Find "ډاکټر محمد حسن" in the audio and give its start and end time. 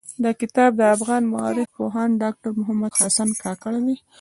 2.23-3.29